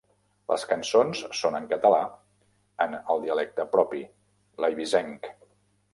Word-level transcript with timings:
Les 0.51 0.63
cançons 0.69 1.19
són 1.41 1.57
en 1.59 1.67
català, 1.73 1.99
en 2.87 2.97
el 3.15 3.23
dialecte 3.27 3.69
propi, 3.77 4.01
l'eivissenc. 4.65 5.31